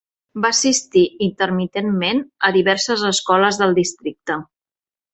Va 0.45 0.49
assistir 0.55 1.03
intermitentment 1.25 2.23
a 2.49 2.53
diverses 2.57 3.07
escoles 3.13 3.63
del 3.63 3.81
districte. 3.83 4.43